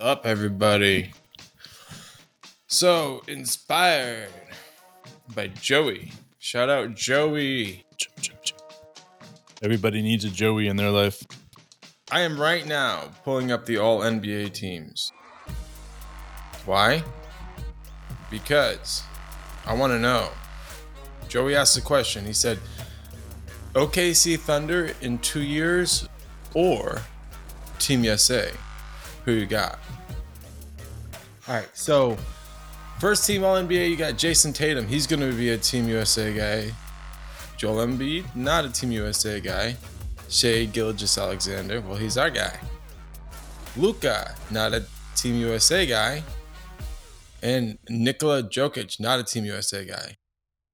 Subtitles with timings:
[0.00, 1.12] up, everybody?
[2.66, 4.30] So inspired
[5.34, 6.12] by Joey.
[6.38, 7.84] Shout out Joey.
[9.62, 11.22] Everybody needs a Joey in their life.
[12.10, 15.12] I am right now pulling up the all NBA teams.
[16.64, 17.02] Why?
[18.30, 19.02] Because
[19.66, 20.30] I want to know.
[21.28, 22.24] Joey asked a question.
[22.24, 22.58] He said,
[23.74, 26.08] OKC Thunder in two years
[26.54, 27.02] or
[27.78, 28.52] Team USA?
[29.28, 29.78] Who you got?
[31.46, 32.16] All right, so
[32.98, 34.88] first team All NBA, you got Jayson Tatum.
[34.88, 36.72] He's going to be a Team USA guy.
[37.58, 39.76] Joel Embiid, not a Team USA guy.
[40.30, 42.58] Shai Gilgeous-Alexander, well, he's our guy.
[43.76, 46.22] Luka, not a Team USA guy.
[47.42, 50.16] And Nikola Jokic, not a Team USA guy.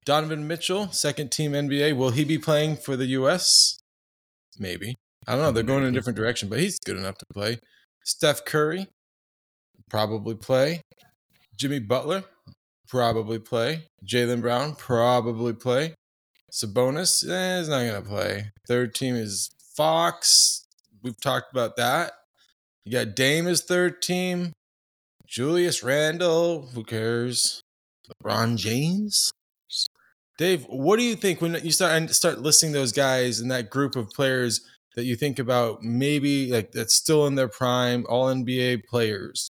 [0.05, 1.97] Donovan Mitchell, second team NBA.
[1.97, 3.81] Will he be playing for the US?
[4.61, 4.95] Maybe.
[5.27, 5.51] I don't know.
[5.51, 7.59] They're going in a different direction, but he's good enough to play.
[8.05, 8.89] Steph Curry,
[9.89, 10.83] probably play.
[11.57, 12.25] Jimmy Butler,
[12.89, 13.85] probably play.
[14.05, 15.95] Jaylen Brown, probably play.
[16.53, 18.53] Sabonis eh, is not going to play.
[18.69, 20.67] Third team is Fox.
[21.03, 22.13] We've talked about that.
[22.85, 24.53] You got Dame as third team.
[25.27, 26.69] Julius Randle.
[26.75, 27.63] Who cares?
[28.23, 29.33] LeBron James.
[30.37, 33.97] Dave, what do you think when you start start listing those guys in that group
[33.97, 34.61] of players
[34.95, 39.51] that you think about maybe like that's still in their prime, all NBA players?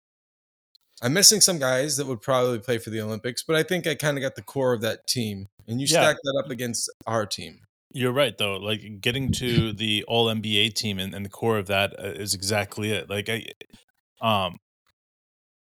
[1.01, 3.95] I'm missing some guys that would probably play for the Olympics, but I think I
[3.95, 5.47] kind of got the core of that team.
[5.69, 6.03] And you Yeah.
[6.03, 7.61] stack that up against our team.
[7.93, 8.57] You're right though.
[8.57, 12.91] Like getting to the All NBA team and, and the core of that uh, exactly
[12.91, 13.09] it.
[13.09, 13.47] Like I,
[14.21, 14.59] um,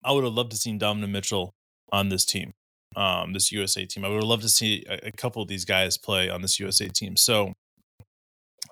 [0.05, 1.53] I would have loved to see Donovan Mitchell
[1.93, 2.53] on this team,
[2.97, 4.05] um, this USA team.
[4.05, 6.59] I would have loved to see a, a couple of these guys play on this
[6.59, 7.17] USA team.
[7.17, 7.53] So,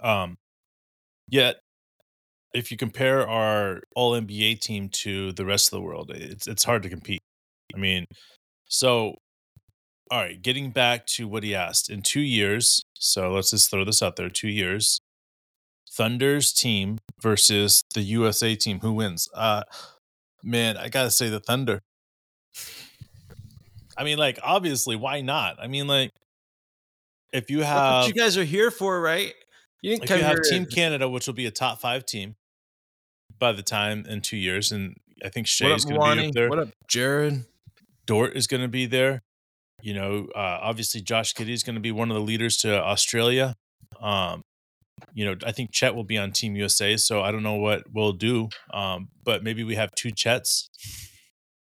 [0.03, 0.37] um,
[1.29, 1.57] yet
[2.55, 6.65] if you compare our All NBA team to the rest of the world, it's it's
[6.65, 7.21] hard to compete.
[7.75, 8.07] I mean,
[8.67, 9.17] so
[10.11, 12.83] all right, getting back to what he asked in two years.
[12.95, 15.01] So let's just throw this out there: two years.
[15.97, 18.81] Thunder's team versus the USA team.
[18.81, 19.29] Who wins?
[19.35, 19.63] Uh,
[20.43, 21.81] man, I gotta say the Thunder.
[23.99, 25.57] I mean, like obviously, why not?
[25.61, 26.11] I mean, like
[27.33, 29.35] if you That's have what you guys are here for, right?
[29.87, 32.35] You didn't like you have Team Canada, which will be a top five team
[33.39, 36.49] by the time in two years, and I think Shai's going to be up there.
[36.49, 37.45] What up, Jared?
[38.05, 39.23] Dort is going to be there.
[39.81, 42.83] You know, uh, obviously Josh Giddey is going to be one of the leaders to
[42.83, 43.55] Australia.
[44.01, 44.43] Um,
[45.15, 47.85] you know, I think Chet will be on Team USA, so I don't know what
[47.93, 48.49] we'll do.
[48.75, 50.69] Um, but maybe we have two Chets.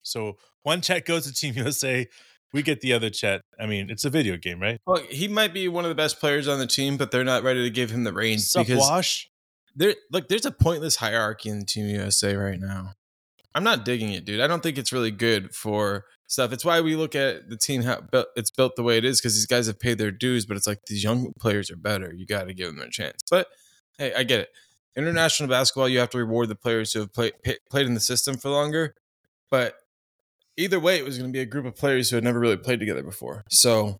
[0.03, 2.06] So one Chet goes to Team USA,
[2.54, 3.42] we get the other Chet.
[3.60, 4.81] I mean, it's a video game, right?
[4.87, 7.42] Well, he might be one of the best players on the team, but they're not
[7.42, 9.28] ready to give him the reins Sup, because Wash?
[9.75, 12.93] there look there's a pointless hierarchy in Team USA right now.
[13.54, 14.41] I'm not digging it, dude.
[14.41, 16.53] I don't think it's really good for stuff.
[16.53, 18.03] It's why we look at the team how
[18.37, 20.66] it's built the way it is because these guys have paid their dues, but it's
[20.66, 22.12] like these young players are better.
[22.14, 23.22] You got to give them a chance.
[23.28, 23.48] But
[23.98, 24.48] hey, I get it.
[24.97, 27.32] International basketball, you have to reward the players who have played
[27.69, 28.94] played in the system for longer.
[29.50, 29.75] But
[30.56, 32.56] either way, it was going to be a group of players who had never really
[32.56, 33.44] played together before.
[33.50, 33.98] So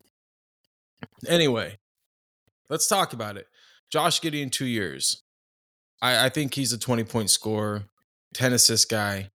[1.29, 1.79] anyway,
[2.69, 3.47] let's talk about it.
[3.91, 5.23] Josh Giddey in two years.
[6.01, 7.85] I, I think he's a 20 point scorer,
[8.35, 9.31] 10 assist guy.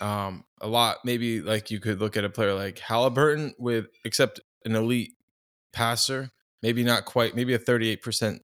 [0.00, 4.40] Um, a lot, maybe like you could look at a player like Halliburton with except
[4.64, 5.12] an elite
[5.72, 6.30] passer,
[6.62, 8.40] maybe not quite, maybe a 38%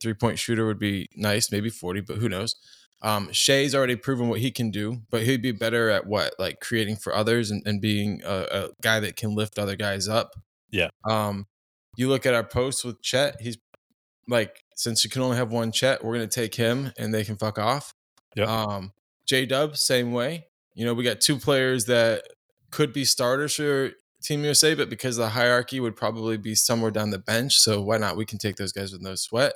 [0.00, 2.54] three point shooter would be nice, maybe 40, but who knows?
[3.00, 6.34] Um, Shai's already proven what he can do, but he'd be better at what?
[6.38, 10.08] Like creating for others and, and being a, a guy that can lift other guys
[10.08, 10.34] up.
[10.70, 10.88] Yeah.
[11.08, 11.46] Um,
[11.96, 13.58] you look at our posts with Chet, he's
[14.26, 17.36] like, since you can only have one Chet, we're gonna take him and they can
[17.36, 17.94] fuck off.
[18.34, 18.44] Yeah.
[18.44, 18.92] Um,
[19.26, 20.46] J Dub, same way.
[20.74, 22.24] You know, we got two players that
[22.70, 23.92] could be starters for
[24.22, 27.56] Team USA, but because the hierarchy would probably be somewhere down the bench.
[27.58, 28.16] So why not?
[28.16, 29.54] We can take those guys with no sweat.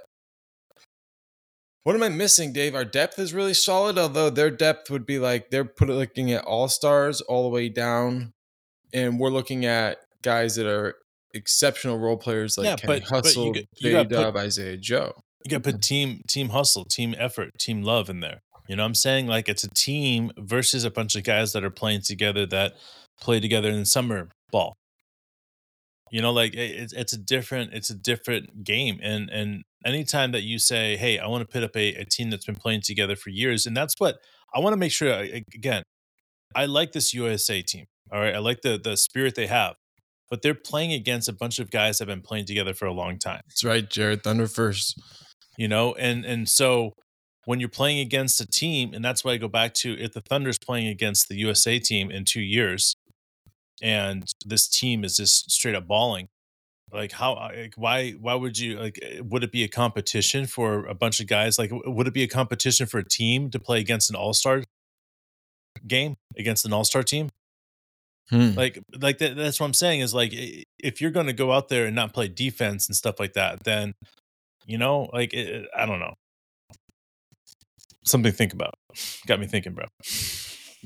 [1.84, 2.74] What am I missing, Dave?
[2.74, 6.44] Our depth is really solid, although their depth would be like they're put looking at
[6.44, 8.32] all stars all the way down,
[8.94, 10.94] and we're looking at guys that are
[11.34, 14.76] exceptional role players like Yeah, Kenny but- but you Hustle, got- you got put- Isaiah
[14.76, 15.12] Joe.
[15.44, 18.42] You got to put team team hustle, team effort, team love in there.
[18.68, 19.26] You know what I'm saying?
[19.26, 22.74] Like it's a team versus a bunch of guys that are playing together that
[23.20, 24.76] play together in summer ball.
[26.12, 29.00] You know, like it- it's it's a different it's a different game.
[29.02, 32.30] And and anytime that you say, "Hey, I want to put up a, a team
[32.30, 34.18] that's been playing together for years," and that's what
[34.54, 35.12] I want to make sure.
[35.12, 35.82] I- Again,
[36.54, 37.86] I like this USA team.
[38.12, 39.74] All right, I like the the spirit they have,
[40.30, 42.92] but they're playing against a bunch of guys that have been playing together for a
[42.92, 45.00] long time That's right, Jared Thunder first.
[45.58, 46.92] you know and and so
[47.46, 50.20] when you're playing against a team, and that's why I go back to if the
[50.20, 52.94] Thunder's playing against the USA team in two years,
[53.80, 56.28] and this team is just straight up balling.
[56.92, 57.34] Like how?
[57.34, 58.10] Like why?
[58.12, 58.98] Why would you like?
[59.02, 61.58] eh, Would it be a competition for a bunch of guys?
[61.58, 64.62] Like, would it be a competition for a team to play against an All Star
[65.86, 67.30] game against an All Star team?
[68.28, 68.50] Hmm.
[68.54, 70.32] Like, like that, that's what I'm saying is like,
[70.78, 73.64] if you're going to go out there and not play defense and stuff like that,
[73.64, 73.94] then
[74.66, 76.14] you know, like, it, I don't know,
[78.04, 78.74] something to think about.
[79.26, 79.86] Got me thinking, bro.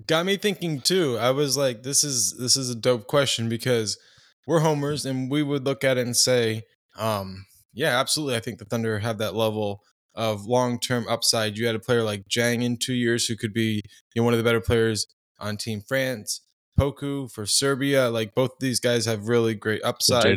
[0.07, 1.17] Got me thinking too.
[1.19, 3.99] I was like, this is this is a dope question because
[4.47, 6.65] we're homers and we would look at it and say,
[6.99, 8.37] um, yeah, absolutely.
[8.37, 9.83] I think the Thunder have that level
[10.15, 11.57] of long term upside.
[11.57, 13.83] You had a player like Dieng in two years who could be
[14.15, 15.07] you know, one of the better players
[15.39, 16.43] on Team France.
[16.79, 20.37] Poku for Serbia, like both of these guys have really great upside.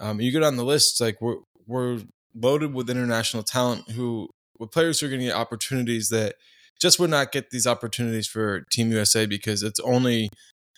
[0.00, 1.36] Um, you get on the list, like we're
[1.66, 2.00] we're
[2.34, 4.28] loaded with international talent who
[4.58, 6.34] with players who are going to get opportunities that
[6.80, 10.28] just would not get these opportunities for Team USA because it's only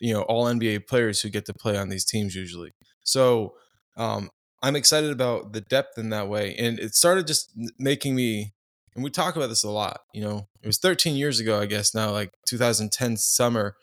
[0.01, 2.73] you know all NBA players who get to play on these teams usually.
[3.05, 3.55] So
[3.97, 4.31] um,
[4.63, 8.55] I'm excited about the depth in that way, and it started just making me.
[8.95, 10.01] And we talk about this a lot.
[10.13, 13.77] You know, it was 13 years ago, I guess now, like 2010 summer,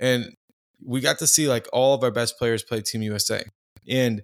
[0.00, 0.34] and
[0.82, 3.44] we got to see like all of our best players play Team USA,
[3.88, 4.22] and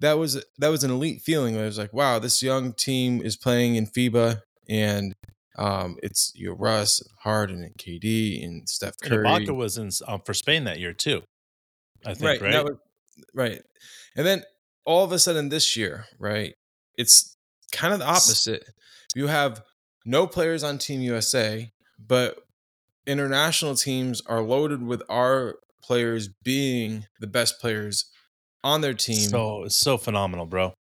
[0.00, 1.56] that was that was an elite feeling.
[1.56, 5.14] I was like, wow, this young team is playing in FIBA, and
[5.58, 9.28] um, it's you know, Russ, Harden, and KD, and Steph Curry.
[9.28, 9.46] And.
[9.46, 11.22] Ibaka was in um, for Spain that year too.
[12.06, 12.64] I think right, right.
[12.64, 12.78] was-
[13.34, 13.62] right,
[14.16, 14.44] and then
[14.84, 16.54] all of a sudden this year, right,
[16.96, 17.36] it's
[17.72, 18.64] kind of the opposite.
[19.14, 19.62] You have
[20.06, 22.38] no players on Team USA, but
[23.06, 28.04] international teams are loaded with our players being the best players
[28.62, 29.16] on their team.
[29.16, 30.74] So it's so phenomenal, bro.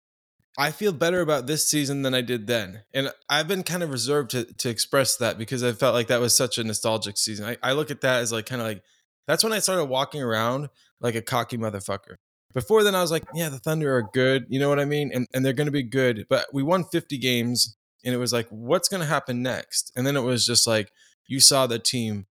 [0.57, 2.84] I feel better about this season than I did then.
[2.94, 6.22] And I've been kind of reserved to, to express that because I felt like that
[6.22, 7.46] was such a nostalgic season.
[7.46, 8.81] I, I look at that as like kind of like
[9.28, 10.69] that's when I started walking around
[11.02, 12.16] like a cocky motherfucker.
[12.54, 14.46] Before then, I was like, yeah, the Thunder are good.
[14.48, 15.12] You know what I mean?
[15.13, 16.25] And, and they're going to be good.
[16.30, 17.75] But we won 50 games
[18.06, 19.92] and it was like, what's going to happen next?
[19.96, 20.92] And then it was just like,
[21.28, 22.28] you saw the team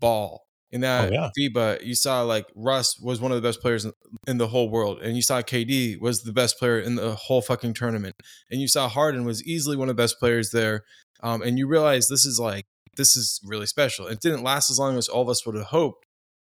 [0.00, 0.46] ball.
[0.72, 1.30] In that yeah.
[1.36, 3.92] FIBA, you saw like Russ was one of the best players in,
[4.28, 7.42] in the whole world, and you saw KD was the best player in the whole
[7.42, 8.14] fucking tournament,
[8.50, 10.84] and you saw Harden was easily one of the best players there,
[11.24, 14.06] um, and you realize this is like this is really special.
[14.06, 16.06] It didn't last as long as all of us would have hoped,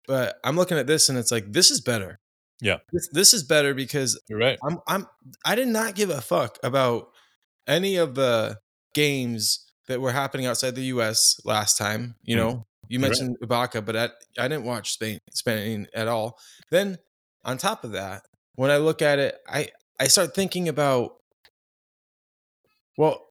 [0.07, 2.19] but I'm looking at this and it's like this is better.
[2.63, 2.79] Yeah.
[2.93, 4.59] this, this is better because You're right.
[4.67, 5.07] I'm I'm
[5.45, 7.09] I did not give a fuck about
[7.69, 8.59] any of the
[8.95, 11.37] games that were happening outside the U.S.
[11.45, 12.15] last time.
[12.23, 12.39] You Mhm.
[12.39, 13.09] know, you Right.
[13.09, 14.05] mentioned Ibaka, but I,
[14.39, 16.39] I didn't watch Spain Spain at all.
[16.71, 16.99] Then
[17.45, 18.23] on top of that,
[18.55, 19.69] when I look at it, I
[20.01, 21.13] I start thinking about
[22.99, 23.27] well,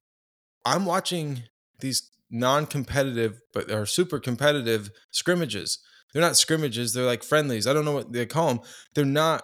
[0.64, 1.44] I'm watching
[1.80, 5.78] these non-competitive but are super competitive scrimmages.
[6.12, 7.66] They're not scrimmages; they're like friendlies.
[7.66, 8.60] I don't know what they call them.
[8.94, 9.42] They're not.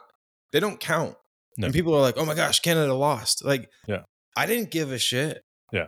[0.52, 1.16] They don't count.
[1.58, 1.66] No.
[1.66, 4.02] And people are like, "Oh my gosh, Canada lost!" Like, Yeah.
[4.36, 5.42] I didn't give a shit.
[5.72, 5.86] Yeah.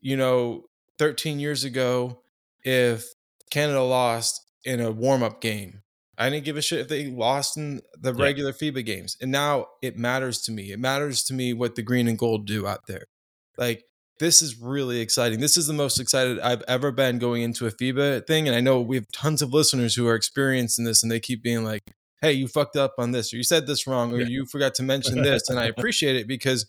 [0.00, 0.64] You know,
[0.98, 2.22] 13 years ago,
[2.64, 3.06] if
[3.50, 5.82] Canada lost in a warm-up game,
[6.18, 8.22] I didn't give a shit if they lost in the Yeah.
[8.22, 9.16] regular FIBA games.
[9.20, 10.72] And now it matters to me.
[10.72, 13.04] It matters to me what the green and gold do out there.
[13.58, 13.84] Like
[14.18, 15.40] this is really exciting.
[15.40, 18.46] This is the most excited I've ever been going into a FIBA thing.
[18.48, 21.42] And I know we have tons of listeners who are experiencing this and they keep
[21.42, 21.82] being like,
[22.22, 24.28] hey, you fucked up on this, or you said this wrong, or Yeah.
[24.28, 25.50] you forgot to mention this.
[25.50, 26.64] And I appreciate it because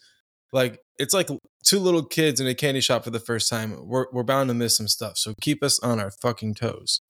[0.51, 1.29] like it's like
[1.63, 3.87] two little kids in a candy shop for the first time.
[3.87, 5.17] We're we're bound to miss some stuff.
[5.17, 7.01] So keep us on our fucking toes.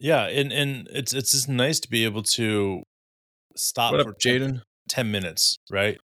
[0.00, 2.82] Yeah, and and it's it's just nice to be able to
[3.56, 4.62] stop What for Jaden?
[4.88, 5.98] 10 minutes right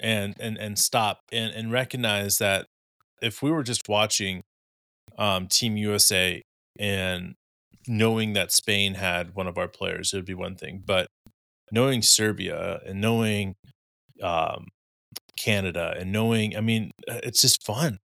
[0.00, 2.66] and and and stop and and recognize that
[3.20, 4.42] if we were just watching
[5.18, 6.40] um team usa
[6.78, 7.34] and
[7.86, 11.06] knowing that spain had one of our players it would be one thing but
[11.70, 13.54] knowing serbia and knowing
[14.22, 14.68] um
[15.38, 17.98] canada and knowing i mean uh, it's just fun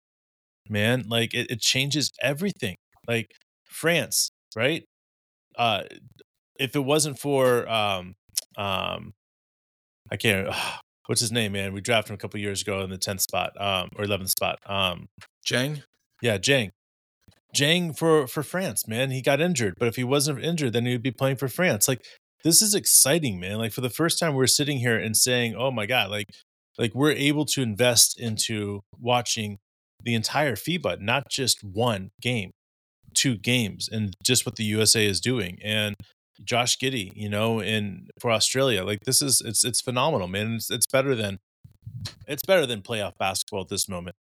[0.68, 3.30] man like it, it changes everything like
[3.64, 4.84] france right
[5.56, 5.82] uh
[6.58, 8.14] if it wasn't for um
[8.56, 9.12] um
[10.10, 10.48] I can't.
[11.06, 11.72] what's his name, man?
[11.72, 14.58] We drafted him a couple years ago in the tenth spot, um, or eleventh spot.
[14.66, 15.08] Um,
[15.46, 15.82] Dieng?
[16.22, 16.70] yeah, Dieng.
[17.54, 19.10] Dieng for for France, man.
[19.10, 21.88] He got injured, but if he wasn't injured, then he would be playing for France.
[21.88, 22.04] Like
[22.44, 23.58] this is exciting, man.
[23.58, 26.28] Like for the first time, we're sitting here and saying, "Oh my god!" Like
[26.78, 29.58] like we're able to invest into watching
[30.04, 32.52] the entire FIBA, not just one game,
[33.14, 35.58] two games, and just what the USA is doing.
[35.62, 35.96] And
[36.44, 40.54] Josh Giddey, you know, in for Australia, like this is it's it's phenomenal, man.
[40.54, 41.38] It's it's better than
[42.28, 44.14] it's better than playoff basketball at this moment.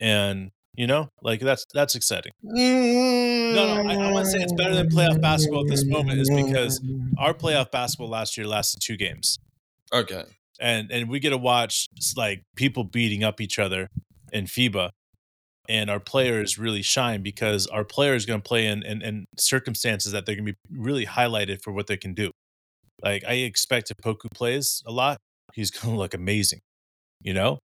[0.00, 2.32] And You know, like that's that's exciting.
[2.42, 6.20] No, no, I, I want to say it's better than playoff basketball at this moment,
[6.20, 6.80] is because
[7.18, 9.38] our playoff basketball last year lasted two games,
[9.92, 10.24] Okay.
[10.60, 11.86] And and we get to watch
[12.16, 13.88] like people beating up each other
[14.32, 14.90] in FIBA,
[15.68, 20.12] and our players really shine because our players going to play in, in in circumstances
[20.12, 22.30] that they're going to be really highlighted for what they can do.
[23.02, 25.18] Like I expect if Poku plays a lot,
[25.54, 26.60] he's going to look amazing.
[27.22, 27.58] You know,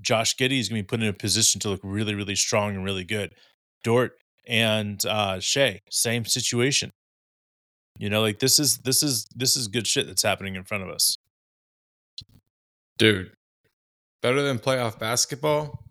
[0.00, 2.74] Josh Giddey is going to be put in a position to look really, really strong
[2.74, 3.32] and really good.
[3.84, 6.90] Dort and uh Shai, same situation.
[7.98, 10.84] You know, like this is this is this is good shit that's happening in front
[10.84, 11.16] of us.
[12.98, 13.32] Dude.
[14.22, 15.84] Better than playoff basketball?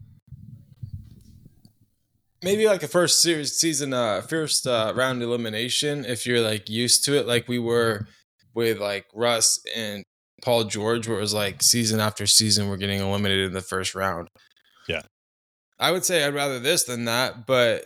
[2.43, 7.03] Maybe like a first series season uh first uh round elimination if you're like used
[7.05, 8.07] to it like we were
[8.53, 10.03] with like Russ and
[10.43, 13.95] Paul George where it was like season after season we're getting eliminated in the first
[13.95, 14.27] round.
[14.87, 15.01] Yeah.
[15.79, 17.85] I would say I'd rather this than that, but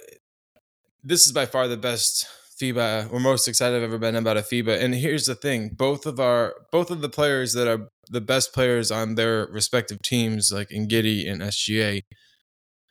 [1.04, 2.28] this is by far the best
[2.62, 4.80] FIBA or most excited I've ever been about a FIBA.
[4.82, 8.54] And here's the thing: both of our both of the players that are the best
[8.54, 12.02] players on their respective teams, like in Giddey and SGA,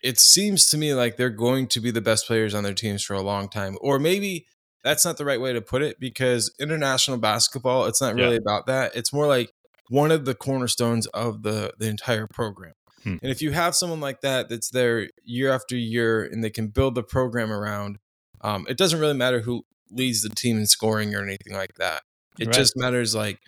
[0.02, 3.02] it seems to me like they're going to be the best players on their teams
[3.04, 3.76] for a long time.
[3.80, 4.46] Or maybe
[4.82, 8.40] that's not the right way to put it because international basketball, it's not really Yeah.
[8.40, 8.96] about that.
[8.96, 9.50] It's more like
[9.90, 12.72] one of the cornerstones of the the entire program.
[13.02, 13.16] Hmm.
[13.22, 16.68] And if you have someone like that that's there year after year and they can
[16.68, 17.98] build the program around,
[18.42, 22.02] um, it doesn't really matter who leads the team in scoring or anything like that.
[22.38, 22.54] It Right.
[22.54, 23.38] just matters like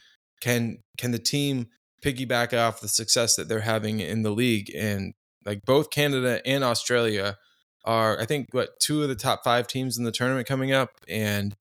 [0.40, 1.68] can can the team
[2.04, 5.14] piggyback off the success that they're having in the league and
[5.46, 7.36] like both Canada and Australia
[7.84, 10.90] are I think what two of the top 5 teams in the tournament coming up
[11.08, 11.54] and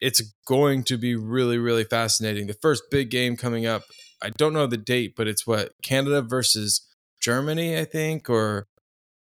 [0.00, 2.46] it's going to be really really fascinating.
[2.46, 3.82] The first big game coming up,
[4.22, 6.86] I don't know the date, but it's what Canada versus
[7.20, 8.66] Germany, I think or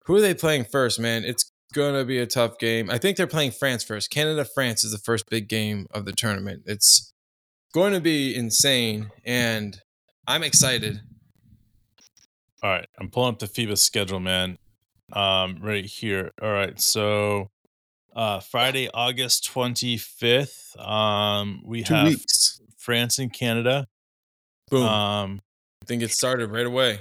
[0.06, 1.25] who are they playing first, man?
[1.25, 2.90] It's going to be a tough game.
[2.90, 4.11] I think they're playing France first.
[4.11, 6.62] Canada France is the first big game of the tournament.
[6.64, 7.12] It's
[7.75, 9.78] going to be insane and
[10.26, 11.02] I'm excited.
[12.62, 14.56] All right, I'm pulling up the FIBA schedule, man.
[15.12, 16.33] Um, right here.
[16.42, 17.50] All right, so
[18.16, 22.61] uh Friday, August 25th, um, we 2 have weeks.
[22.78, 23.87] France and Canada.
[24.71, 24.83] Boom.
[24.83, 25.40] Um,
[25.83, 27.00] I think it started right away.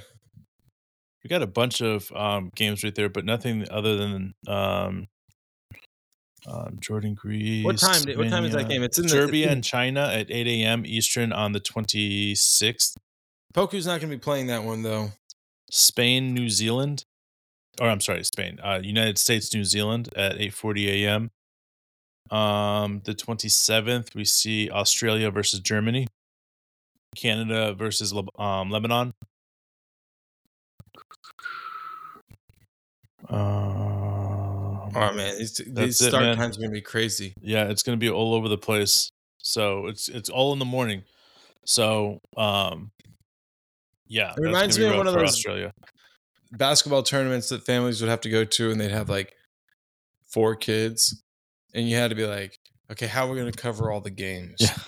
[1.25, 5.07] We got a bunch of um games right there, but nothing other than um,
[6.45, 7.65] um Jordan Greece.
[7.65, 8.83] What time did- what time is that game?
[8.83, 10.83] It's in Serbia and China at 8 a.m.
[10.85, 12.93] Eastern on the 26th.
[13.55, 15.13] Poku's not going to be playing that one though.
[15.71, 17.05] Spain, New Zealand,
[17.81, 21.31] or I'm sorry, Spain, uh, United States, New Zealand at 8:40 a.m.
[22.37, 26.05] Um, the 27th, we see Australia versus Germany,
[27.15, 29.13] Canada versus Leb- um, Lebanon.
[33.29, 36.37] Um, Oh man, these, these it, start man.
[36.37, 37.33] times are to be crazy.
[37.41, 39.09] yeah, it's gonna be all over the place.
[39.39, 41.03] So it's it's all in the morning.
[41.65, 42.91] So um,
[44.07, 45.71] yeah, that's reminds me of one of those- Australia.
[46.51, 49.33] Basketball tournaments that families would have to go to and they'd have like
[50.31, 51.21] four kids
[51.73, 52.57] and you had to be like,
[52.91, 54.73] "Okay, how are we to cover all the games?" Yeah.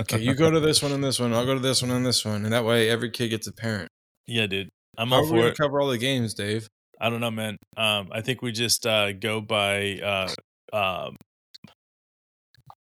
[0.00, 1.32] Okay, you go to this one and this one.
[1.34, 3.52] I'll go to this one and this one, and that way every kid gets a
[3.52, 3.88] parent.
[4.28, 4.68] yeah, dude.
[4.96, 5.56] I'm How all for it.
[5.56, 6.68] cover all the games, Dave?
[7.00, 7.56] I don't know, man.
[7.76, 10.28] Um, I think we just uh, go by uh,
[10.72, 11.16] um,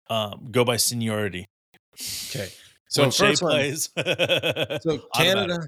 [0.09, 1.47] um, go by seniority.
[1.95, 2.49] Okay,
[2.89, 3.91] so when Shai first one, plays,
[4.83, 5.59] so Canada.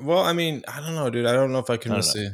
[0.00, 1.26] Well, I mean, I don't know, dude.
[1.26, 2.28] I don't know if I can I see.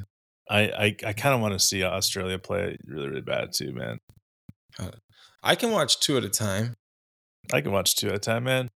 [0.50, 3.98] I I, I kind of want to see Australia play really really bad too, man.
[5.42, 6.74] I can watch two at a time.
[7.52, 8.68] I can watch two at a time, man.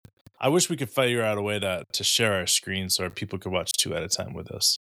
[0.41, 3.11] I wish we could figure out a way to to share our screen so our
[3.11, 4.77] people could watch two at a time with us.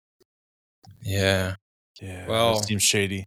[1.02, 1.56] Yeah,
[2.00, 3.26] Yeah, Well- that seems shady.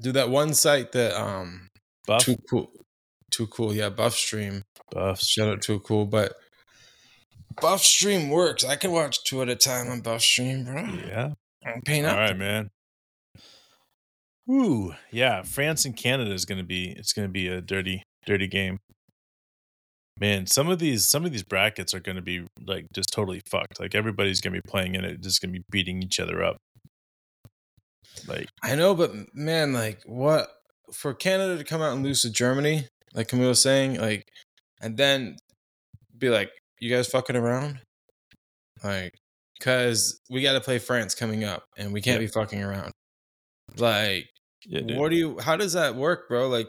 [0.00, 1.68] do that one site that um
[2.06, 2.70] Buff, too cool,
[3.30, 3.74] too cool.
[3.74, 4.62] Yeah, Buff Stream.
[4.90, 5.20] buff.
[5.22, 6.34] Shout out too cool, but
[7.60, 8.64] Buff Stream works.
[8.64, 10.82] I can watch two at a time on Buff Stream, bro.
[11.06, 11.34] Yeah.
[11.66, 12.16] I'm paying All up.
[12.16, 12.70] All right, man.
[14.50, 15.42] Ooh, yeah.
[15.42, 18.78] France and Canada is gonna be it's gonna be a dirty, dirty game.
[20.18, 23.78] Man, some of these some of these brackets are gonna be like just totally fucked.
[23.78, 26.56] Like everybody's gonna be playing in it, just gonna be beating each other up.
[28.26, 30.48] Like, I know, but man, like what
[30.92, 34.24] for Canada to come out and lose to Germany, like Camille was saying, like,
[34.80, 35.36] and then
[36.16, 37.80] be like, you guys fucking around,
[38.82, 39.12] like,
[39.58, 42.26] because we got to play France coming up, and we can't Yeah.
[42.26, 42.92] be fucking around.
[43.76, 44.28] Like,
[44.64, 45.38] yeah, what do you?
[45.40, 46.48] How does that work, bro?
[46.48, 46.68] Like,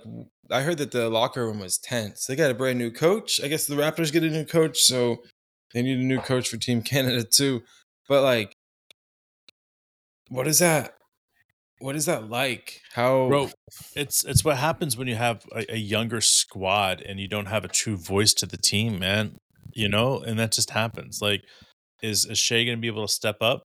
[0.52, 2.26] I heard that the locker room was tense.
[2.26, 3.40] They got a brand new coach.
[3.44, 5.24] I guess the Raptors get a new coach, so
[5.74, 7.62] they need a new coach for Team Canada too.
[8.08, 8.54] But like,
[10.30, 10.96] what is that?
[11.80, 12.82] What is that like?
[12.94, 13.50] How bro
[13.96, 17.64] it's it's what happens when you have a, a younger squad and you don't have
[17.64, 19.38] a true voice to the team man
[19.74, 21.44] you know and that just happens like
[22.02, 23.64] is is Shai going to be able to step up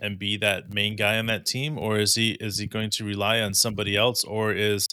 [0.00, 3.04] and be that main guy on that team or is he is he going to
[3.04, 4.86] rely on somebody else or is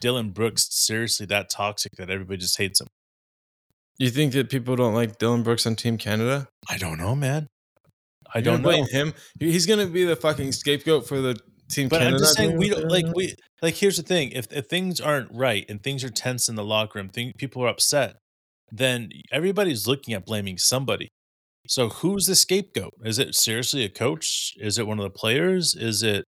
[0.00, 2.88] Dillon Brooks seriously that toxic that everybody just hates him
[3.98, 6.48] you think that people don't like Dillon Brooks on Team Canada?
[6.68, 7.48] I don't know man
[8.36, 9.14] I don't gonna know blame him.
[9.38, 11.38] He's gonna be the fucking scapegoat for the
[11.70, 12.16] Team But Canada.
[12.16, 15.32] I'm just saying we don't like we like here's the thing if if things aren't
[15.32, 18.16] right and things are tense in the locker room, thing, people are upset,
[18.70, 21.08] then everybody's looking at blaming somebody.
[21.66, 22.92] So who's the scapegoat?
[23.04, 24.52] Is it seriously a coach?
[24.58, 25.74] Is it one of the players?
[25.74, 26.24] Is it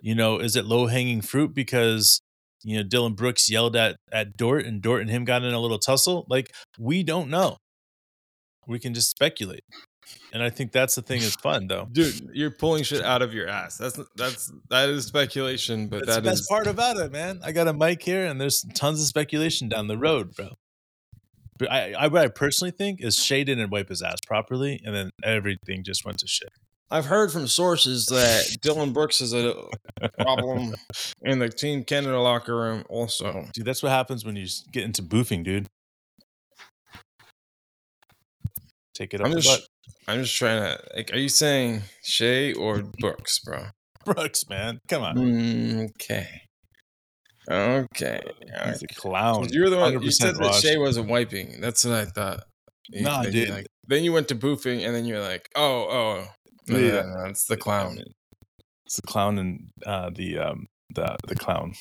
[0.00, 2.20] you know, is it low hanging fruit because
[2.62, 5.60] you know Dillon Brooks yelled at at Dort and Dort and him got in a
[5.60, 6.26] little tussle?
[6.28, 7.56] Like we don't know.
[8.68, 9.62] We can just speculate.
[10.32, 11.88] And I think that's the thing is fun though.
[11.90, 13.76] dude, you're pulling shit out of your ass.
[13.76, 17.40] That's that's that is speculation, but That's that the best is part about it, man.
[17.42, 20.50] I got a mic here, and there's tons of speculation down the road, bro.
[21.58, 24.94] But I, I what I personally think is Shai didn't wipe his ass properly, and
[24.94, 26.50] then everything just went to shit.
[26.90, 29.54] I've heard from sources that Dillon Brooks is a
[30.20, 30.74] problem
[31.22, 32.84] in the Team Canada locker room.
[32.88, 35.66] Also, Dude, that's what happens when you get into boofing, dude.
[38.94, 39.68] Take it up I'm just
[40.08, 41.12] I'm just trying to like.
[41.12, 43.66] Are you saying Shai or Brooks, bro?
[44.04, 44.78] Brooks, man.
[44.88, 45.16] Come on.
[45.16, 46.28] Mm, Okay.
[47.50, 48.20] Okay.
[48.66, 49.48] He's a clown.
[49.50, 50.02] You're the one.
[50.02, 50.54] You said that.
[50.54, 51.60] Shai wasn't wiping.
[51.60, 52.44] That's what I thought.
[52.88, 53.48] You- Nah, you dude.
[53.50, 56.26] like- then you went to boofing, and then you're like, oh, oh,
[56.68, 56.90] no, Yeah.
[56.90, 57.98] no, no, no, it's the clown.
[58.84, 61.74] It's the clown and uh, the um the the clown.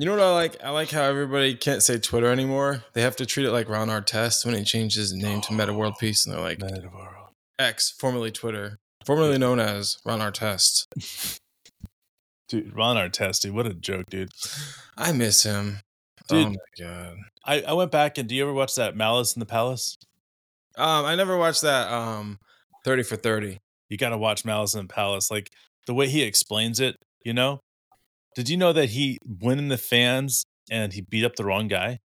[0.00, 0.64] You know what I like?
[0.64, 2.84] I like how everybody can't say Twitter anymore.
[2.94, 5.74] They have to treat it like Ron Artest when he changed his name to Metta
[5.74, 7.34] World Peace, and they're like our own.
[7.58, 10.86] X, formerly Twitter, formerly known as Ron Artest.
[12.48, 14.30] Dude, Ron Artest, dude, what a joke, dude.
[14.96, 15.80] I miss him.
[16.28, 16.46] Dude.
[16.46, 17.16] oh my god.
[17.44, 19.98] I, I went back and do you ever watch that Malice in the Palace?
[20.78, 21.92] Um, I never watched that.
[21.92, 22.38] Um,
[22.86, 23.58] thirty for thirty.
[23.90, 25.30] you got to watch Malice in the Palace.
[25.30, 25.50] Like
[25.86, 27.60] the way he explains it, you know?
[28.34, 31.68] Did you know that he went in the fans and he beat up the wrong
[31.68, 31.98] guy?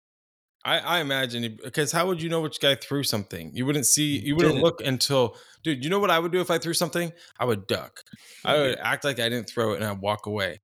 [0.64, 3.50] I, I imagine because how would you know which guy threw something?
[3.52, 4.18] You wouldn't see.
[4.18, 4.64] You wouldn't Didn't.
[4.64, 5.82] look until, dude.
[5.82, 7.12] You know what I would do if I threw something?
[7.40, 8.00] I would duck.
[8.44, 10.60] I would act like I didn't throw it and I'd walk away.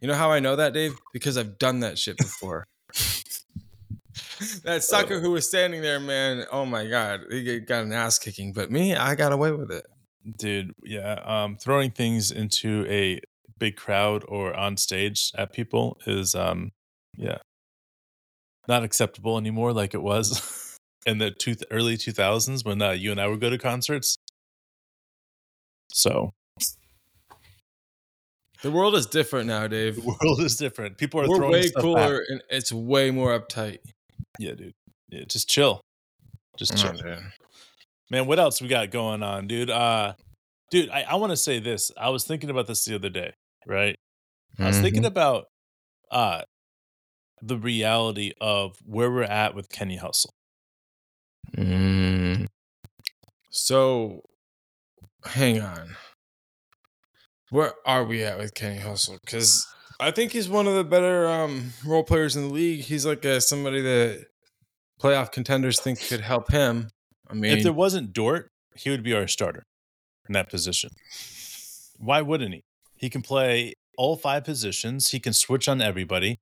[0.00, 0.94] You know how I know that, Dave?
[1.12, 2.66] Because I've done that shit before.
[4.64, 6.44] that sucker who was standing there, man.
[6.50, 8.52] Oh my god, he got an ass kicking.
[8.52, 9.86] But me, I got away with it.
[10.36, 11.20] Dude, yeah.
[11.24, 13.20] Um, throwing things into a
[13.58, 16.70] big crowd or on stage at people is, um,
[17.16, 17.38] yeah,
[18.66, 23.20] not acceptable anymore like it was in the two, early 2000s when uh, you and
[23.20, 24.16] I would go to concerts.
[25.92, 26.32] So
[28.62, 29.96] The world is different now, Dave.
[29.96, 30.98] the world is different.
[30.98, 32.20] People are We're throwing way stuff back.
[32.28, 33.78] and it's way more uptight.
[34.38, 34.72] Yeah, dude.
[35.08, 35.80] Yeah, just chill.
[36.58, 36.90] Just chill.
[36.90, 37.18] Oh, dude.
[38.10, 39.70] Man, what else we got going on, dude?
[39.70, 40.14] Uh
[40.70, 41.90] dude, I, I want to say this.
[41.96, 43.32] I was thinking about this the other day,
[43.68, 43.96] right?
[44.58, 45.06] I was thinking Mhm.
[45.08, 45.44] about
[46.10, 46.42] uh
[47.40, 50.34] the reality of where we're at with Kenny Hustle.
[51.56, 52.46] Mm.
[53.50, 54.22] So,
[55.24, 55.96] hang on.
[57.50, 59.18] Where are we at with Kenny Hustle?
[59.24, 59.66] Because
[60.00, 62.80] I think he's one of the better um, role players in the league.
[62.80, 64.26] He's like a, somebody that
[65.00, 66.88] playoff contenders think could help him.
[67.30, 69.62] I mean, if there wasn't Dort, he would be our starter
[70.28, 70.90] in that position.
[71.98, 72.62] Why wouldn't he?
[72.98, 75.10] He can play all five positions.
[75.10, 76.38] He can switch on everybody.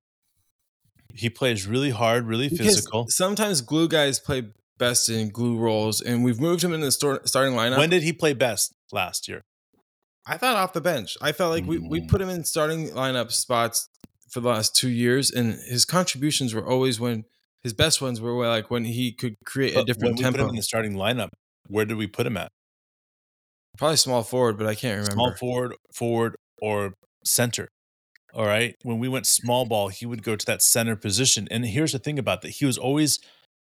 [1.13, 3.05] He plays really hard, really because physical.
[3.09, 7.53] Sometimes glue guys play best in glue roles, and we've moved him in the starting
[7.53, 7.77] lineup.
[7.77, 9.43] When did he play best last year?
[10.25, 11.17] I thought off the bench.
[11.21, 12.09] I felt like we, we Mm.
[12.09, 13.87] put him in starting lineup spots
[14.29, 17.23] for the last two years, and his contributions were always when
[17.63, 20.27] his best ones were like when he could create a But when different we put
[20.27, 20.49] him tempo.
[20.49, 21.29] in the starting lineup,
[21.67, 22.51] where did we put him at?
[23.77, 25.11] Probably small forward, but I can't remember.
[25.13, 26.93] small forward, forward, or
[27.25, 27.67] center.
[28.33, 28.75] All right.
[28.83, 31.47] When we went small ball, he would go to that center position.
[31.49, 33.19] And here's the thing about that he was always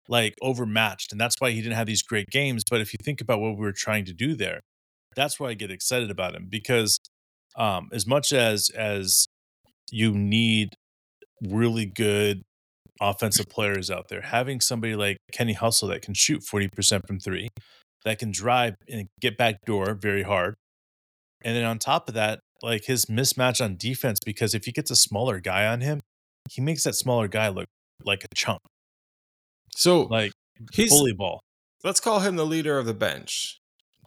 [0.08, 1.12] like overmatched.
[1.12, 2.64] And that's why he didn't have these great games.
[2.68, 4.60] But if you think about what we were trying to do there,
[5.14, 6.98] that's why I get excited about him because
[7.56, 9.26] um, as much as as
[9.92, 10.70] you need
[11.42, 12.42] really good
[13.00, 17.48] offensive players out there, having somebody like Kenny Hustle that can shoot 40% from three,
[18.04, 20.54] that can drive and get back door very hard.
[21.42, 24.90] And then on top of that, like his mismatch on defense, because if he gets
[24.90, 26.00] a smaller guy on him,
[26.50, 27.66] he makes that smaller guy look
[28.04, 28.60] like a chump,
[29.76, 30.32] so like
[30.72, 31.40] he's bully ball.
[31.84, 33.58] let's call him the leader of the bench.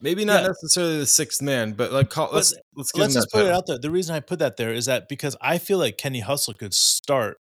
[0.02, 0.48] Maybe not Yeah.
[0.50, 3.52] necessarily the sixth man, but like call, let's let's give Let's him just put it
[3.52, 3.80] out there.
[3.80, 6.74] The reason I put that there is that because I feel like Kenny Hustle could
[6.76, 7.38] start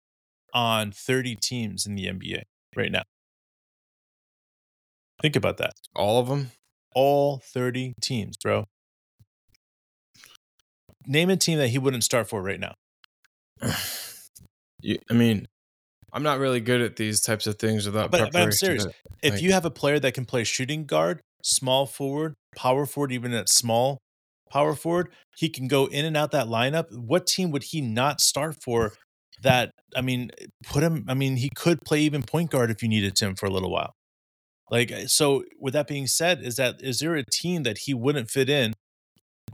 [0.52, 2.42] on 30 teams in the NBA
[2.76, 3.02] right now.
[5.22, 5.72] Think about that.
[5.96, 6.50] All of them.
[6.94, 8.66] All 30 teams, bro.
[11.06, 12.74] Name a team that he wouldn't start for right now.
[14.80, 15.46] You, I mean,
[16.12, 18.84] I'm not really good at these types of things without But- but I'm serious.
[18.84, 23.10] but, If you have a player that can play shooting guard, small forward, power forward,
[23.10, 23.96] even at small
[24.50, 26.94] power forward, he can go in and out that lineup.
[26.94, 28.92] What team would he not start for?
[29.42, 30.30] That I mean,
[30.66, 31.06] put him.
[31.08, 33.70] I mean, he could play even point guard if you needed him for a little
[33.70, 33.94] while.
[34.70, 35.44] Like so.
[35.58, 38.74] With that being said, is that is there a team that he wouldn't fit in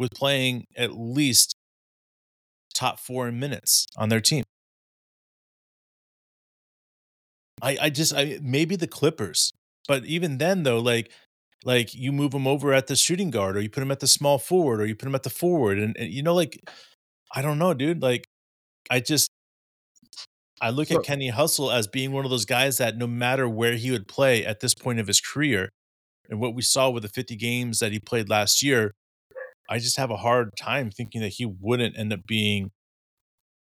[0.00, 1.54] with playing at least
[2.74, 4.44] top four in minutes on their team?
[7.62, 9.52] I I just I maybe the Clippers,
[9.88, 11.10] but even then though, like
[11.64, 14.06] like you move him over at the shooting guard, or you put him at the
[14.08, 16.58] small forward, or you put him at the forward, and, and you know, like
[17.34, 18.02] I don't know, dude.
[18.02, 18.24] Like
[18.90, 19.30] I just
[20.60, 23.48] I look So- at Kenny Hustle as being one of those guys that no matter
[23.48, 25.70] where he would play at this point of his career,
[26.30, 28.92] and what we saw with the 50 games that he played last year,
[29.70, 32.72] I just have a hard time thinking that he wouldn't end up being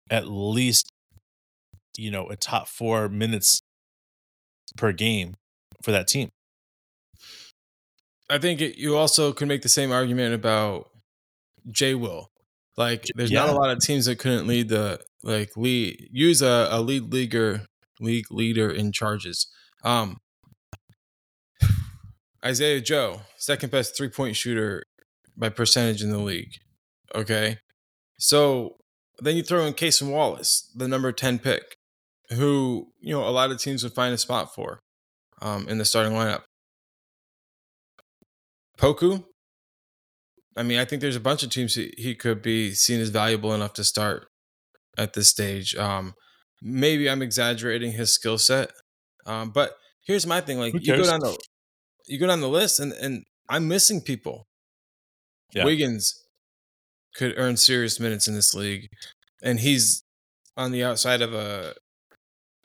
[0.10, 0.90] at least,
[1.98, 3.62] you know, a top four minutes
[4.78, 5.36] per game
[5.84, 6.30] for that team.
[8.30, 10.90] I think it, you also could make the same argument about
[11.70, 12.30] Jay Will.
[12.78, 16.68] Like, there's not a lot of teams that couldn't lead the like lead use a,
[16.70, 17.66] a lead leaguer
[18.00, 19.48] league leader in charges.
[19.84, 20.18] Um,
[22.46, 24.84] Isaiah Joe, second best three point shooter
[25.38, 26.54] by percentage in the league.
[27.16, 27.60] Okay,
[28.18, 28.78] so
[29.20, 31.78] then you throw in Cason Wallace, the number ten pick,
[32.30, 34.82] who you know a lot of teams would find a spot for
[35.42, 36.44] um, in the starting lineup.
[38.78, 39.24] Poku.
[40.56, 43.10] I mean, I think there's a bunch of teams he, he could be seen as
[43.10, 44.28] valuable enough to start
[44.98, 45.76] at this stage.
[45.76, 46.14] Um,
[46.62, 48.72] maybe I'm exaggerating his skill set,
[49.28, 49.74] um, but
[50.06, 51.38] here's my thing: like you go down the
[52.08, 54.47] you go down the list, and and I'm missing people.
[55.54, 55.66] Yeah.
[55.66, 56.24] Wiggins
[57.16, 58.90] could earn serious minutes in this league,
[59.42, 60.04] and he's
[60.56, 61.74] on the outside of a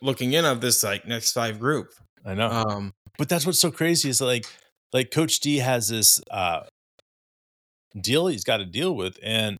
[0.01, 1.88] looking in of this like next five group.
[2.25, 2.49] I know.
[2.49, 4.47] Um, but that's what's so crazy is like
[4.92, 6.61] like coach d has this uh
[8.01, 9.59] deal he's got to deal with and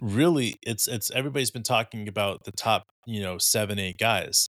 [0.00, 4.48] really it's it's everybody's been talking about the top you know seven eight guys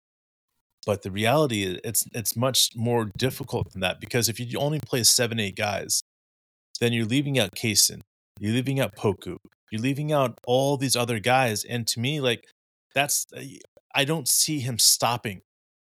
[0.87, 4.81] but the reality is it's it's much more difficult than that because if you only
[4.81, 6.03] play seven eight guys
[6.81, 8.01] then you're leaving out Cason,
[8.39, 9.37] you're leaving out Poku,
[9.71, 11.65] you're leaving out all these other guys.
[11.65, 12.45] And to me, like
[12.95, 13.27] that's
[13.95, 15.43] I don't see him stopping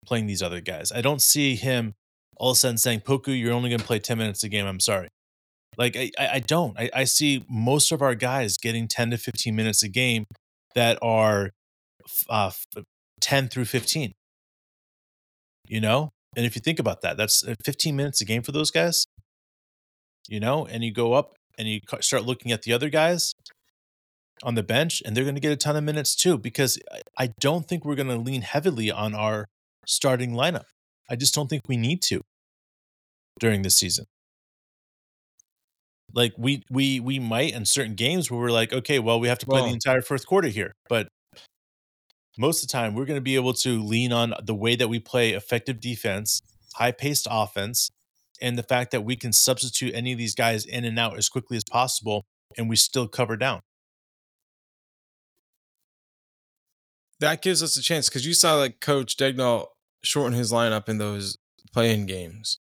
[0.06, 0.92] playing these other guys.
[0.92, 1.96] I don't see him
[2.38, 4.66] all of a sudden saying, Poku, you're only gonna play 10 minutes a game.
[4.66, 5.10] I'm sorry.
[5.78, 6.80] Like I, I I don't.
[6.80, 10.26] I, I see most of our guys getting 10 to 15 minutes a game
[10.74, 11.52] that are
[12.30, 12.52] uh,
[13.22, 14.14] 10 through 15.
[15.68, 16.12] You know?
[16.38, 19.06] And if you think about that, that's uh, 15 minutes a game for those guys
[20.28, 23.34] you know, and you go up and you start looking at the other guys
[24.44, 26.38] on the bench, and they're going to get a ton of minutes too.
[26.38, 26.78] Because
[27.18, 29.46] I- don't think we're going to lean heavily on our
[29.86, 30.66] starting lineup.
[31.10, 32.22] I just don't think we need to
[33.40, 34.06] during this season.
[36.14, 39.40] Like we we we might in certain games where we're like, okay, well, we have
[39.40, 41.08] to play Well- the entire first quarter here, but
[42.38, 44.88] most of the time we're going to be able to lean on the way that
[44.90, 46.42] we play effective defense,
[46.76, 47.90] high paced offense,
[48.42, 51.30] and the fact that we can substitute any of these guys in and out as
[51.30, 52.26] quickly as possible
[52.58, 53.62] and we still cover down.
[57.20, 59.68] that gives us a chance because you saw like Coach Daigneault
[60.04, 61.38] shorten his lineup in those
[61.74, 62.60] playing games.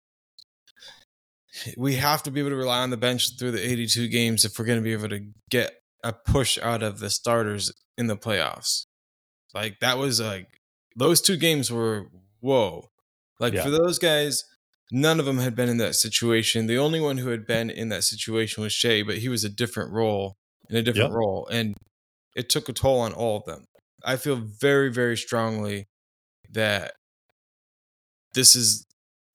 [1.77, 4.59] We have to be able to rely on the bench through the 82 games if
[4.59, 8.17] we're going to be able to get a push out of the starters in the
[8.17, 8.87] playoffs.
[9.55, 10.49] Like that was like
[10.97, 12.07] those two games were
[12.41, 12.89] whoa.
[13.39, 13.65] Like Yeah.
[13.65, 14.45] for those guys,
[14.93, 16.67] none of them had been in that situation.
[16.67, 19.49] The only one who had been in that situation was Shai, but he was a
[19.49, 20.37] different role
[20.69, 21.17] in a different Yep.
[21.17, 21.75] role, and
[22.37, 23.65] it took a toll on all of them.
[24.05, 25.87] I feel very, very strongly
[26.51, 26.95] that
[28.35, 28.85] this is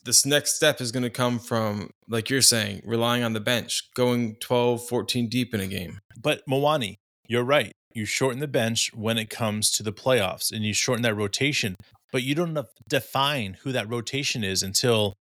[0.04, 3.90] this next step is going to come from, like you're saying, relying on the bench,
[3.94, 6.00] going 12, 14 deep in a game.
[6.18, 6.96] But Mwani,
[7.28, 7.74] you're right.
[7.94, 11.76] You shorten the bench when it comes to the playoffs and you shorten that rotation,
[12.14, 15.14] but you don't define who that rotation is until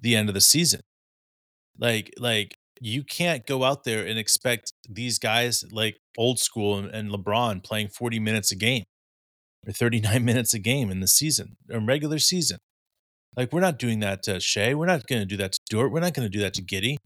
[0.00, 0.80] the end of the season.
[1.78, 6.88] Like, like you can't go out there and expect these guys like old school and,
[6.88, 8.84] and LeBron playing 40 minutes a game
[9.66, 12.58] or 39 minutes a game in the season or regular season.
[13.36, 14.74] Like, we're not doing that to Shai.
[14.74, 15.92] We're not going to do that to Dort.
[15.92, 16.96] We're not going to do that to Giddey.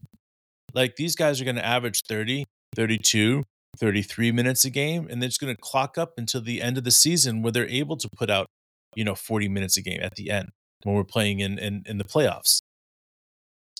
[0.75, 2.43] Like these guys are going to average 30,
[2.75, 3.43] 32,
[3.79, 6.83] 33 minutes a game, and they're just going to clock up until the end of
[6.83, 8.47] the season where they're able to put out,
[8.93, 10.49] you know, 40 minutes a game at the end
[10.83, 12.59] when we're playing in in, in the playoffs.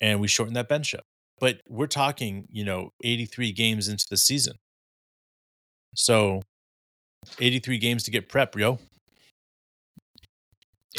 [0.02, 1.04] And we shorten that bench up.
[1.40, 4.56] But we're talking, you know, 83 games into the season.
[5.96, 6.42] So
[7.40, 8.80] 83 games to get prep, yo.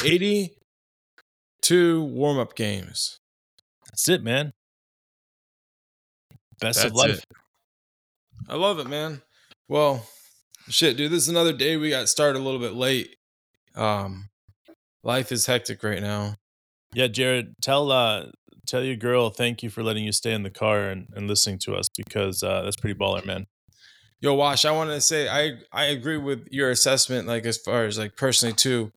[0.03, 3.19] 82 warm up games.
[3.85, 4.51] That's it, man.
[6.59, 7.19] Best of life.
[7.19, 7.25] it.
[8.49, 9.21] I love it, man.
[9.67, 10.07] Well,
[10.69, 13.15] shit, dude, this is another day we got started a little bit late.
[13.75, 14.29] Um,
[15.03, 16.35] life is hectic right now.
[16.93, 18.27] Yeah, Jared, tell uh
[18.67, 21.57] tell your girl thank you for letting you stay in the car and, and listening
[21.59, 23.47] to us because uh that's pretty baller, man.
[24.19, 27.85] Yo, Wash, I wanted to say I I agree with your assessment, like as far
[27.85, 28.91] as like personally too.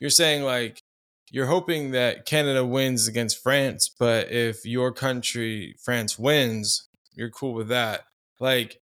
[0.00, 0.82] You're saying like
[1.30, 7.52] you're hoping that Canada wins against France, but if your country, France, wins, you're cool
[7.54, 8.02] with that.
[8.38, 8.80] Like,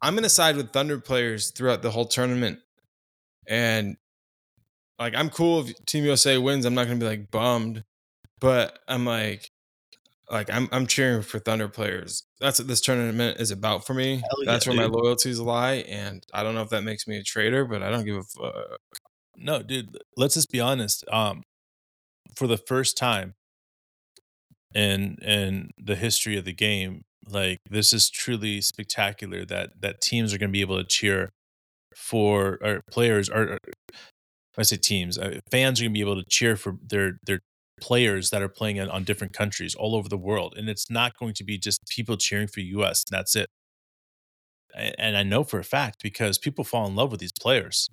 [0.00, 2.60] I'm gonna side with Thunder players throughout the whole tournament,
[3.48, 3.96] and
[4.98, 6.64] like I'm cool if Team USA wins.
[6.64, 7.82] I'm not gonna be like bummed,
[8.40, 9.50] but I'm like,
[10.30, 12.24] like I'm I'm cheering for Thunder players.
[12.40, 14.16] That's what this tournament is about for me.
[14.16, 17.18] Hell yeah, That's where my loyalties lie, and I don't know if that makes me
[17.18, 18.78] a traitor, but I don't give a fuck.
[19.36, 21.04] No, dude, let's just be honest.
[21.12, 21.42] Um
[22.34, 23.34] for the first time
[24.74, 30.34] in in the history of the game, like this is truly spectacular that that teams
[30.34, 31.30] are going to be able to cheer
[31.94, 33.58] for or players or, or
[34.58, 37.40] I say teams, uh, fans are going to be able to cheer for their their
[37.80, 41.16] players that are playing on, on different countries all over the world, and it's not
[41.18, 43.04] going to be just people cheering for U.S.
[43.08, 43.48] and that's it.
[44.98, 47.88] And I know for a fact because people fall in love with these players.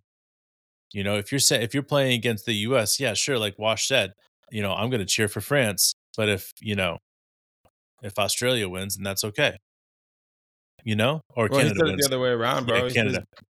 [0.91, 3.87] You know, if you're sa- if you're playing against the U.S., yeah, sure, like Wash
[3.87, 4.11] said,
[4.51, 6.97] you know, I'm going to cheer for France, but if you know,
[8.01, 9.57] if Australia wins, then that's okay.
[10.83, 12.01] You know, or Well, he Canada said it wins.
[12.07, 12.87] the other way around, Yeah, bro.
[12.89, 13.17] He Canada.
[13.19, 13.43] says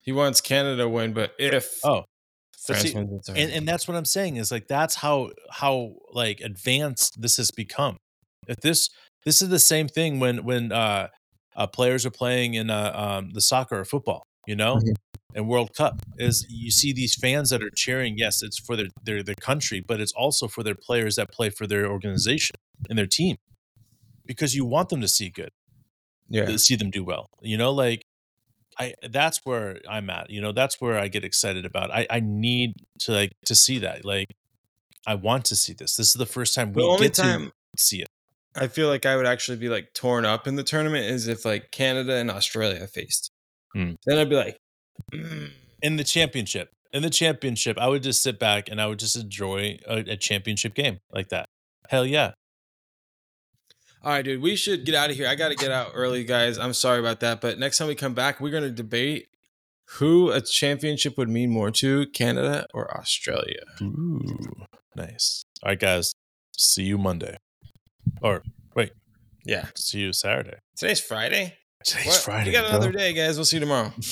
[0.00, 2.04] He wants Canada to win, but if Oh,
[2.74, 7.36] see, and and that's what I'm saying is like that's how how like advanced this
[7.36, 7.96] has become.
[8.46, 8.90] If this
[9.24, 11.08] this is the same thing when when uh,
[11.56, 14.94] uh players are playing in uh, um the soccer or football, you know, Mhm.
[15.34, 18.16] and World Cup is you see these fans that are cheering.
[18.16, 21.50] Yes, it's for their their their country, but it's also for their players that play
[21.50, 22.56] for their organization
[22.88, 23.36] and their team
[24.26, 25.50] because you want them to see good
[26.28, 26.56] yeah.
[26.56, 27.26] see them do well.
[27.40, 28.02] You know, like
[28.78, 30.30] I that's where I'm at.
[30.30, 31.90] You know, that's where I get excited about.
[31.90, 34.04] I I need to like to see that.
[34.04, 34.28] Like
[35.06, 35.96] I want to see this.
[35.96, 38.08] This is the first time we The only get time to see it.
[38.54, 41.44] I feel like I would actually be like torn up in the tournament is if
[41.44, 43.30] like Canada and Australia faced.
[43.72, 43.92] Hmm.
[44.06, 44.58] Then I'd be like,
[45.12, 45.50] mm.
[45.82, 46.70] In the championship.
[46.92, 50.16] In the championship, I would just sit back and I would just enjoy a, a
[50.16, 51.46] championship game like that.
[51.88, 52.32] Hell yeah.
[54.02, 55.26] All right, dude, we should get out of here.
[55.28, 56.58] I got to get out early, guys.
[56.58, 57.40] I'm sorry about that.
[57.40, 59.28] But next time we come back, we're going to debate
[59.98, 63.62] who a championship would mean more to Canada or Australia.
[63.82, 64.20] Ooh,
[64.94, 65.42] nice.
[65.62, 66.14] All right, guys.
[66.56, 67.36] See you Monday.
[68.22, 68.42] Or
[68.74, 68.92] wait.
[69.44, 69.66] Yeah.
[69.74, 70.58] see you Saturday.
[70.76, 71.54] Today's Friday.
[71.84, 72.16] Today's What?
[72.18, 72.50] Friday.
[72.50, 72.76] We got bro.
[72.76, 73.36] another day, guys.
[73.36, 73.92] We'll see you tomorrow.